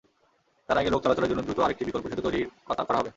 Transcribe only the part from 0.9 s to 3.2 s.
লোক চলাচলের জন্য দ্রুত আরেকটি বিকল্প সেতু তৈরির করা হবে।